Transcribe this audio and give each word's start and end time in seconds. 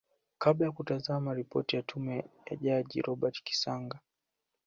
kabla 0.37 0.65
ya 0.65 0.71
kuzama 0.71 1.33
Ripoti 1.33 1.75
ya 1.75 1.81
Tume 1.81 2.17
ya 2.49 2.55
Jaji 2.55 3.01
Robert 3.01 3.43
Kisanga 3.43 3.99